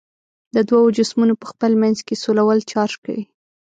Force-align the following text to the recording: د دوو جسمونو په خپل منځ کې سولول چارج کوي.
د 0.55 0.57
دوو 0.69 0.93
جسمونو 0.97 1.33
په 1.41 1.45
خپل 1.51 1.71
منځ 1.81 1.97
کې 2.07 2.19
سولول 2.23 2.59
چارج 2.71 2.93
کوي. 3.03 3.23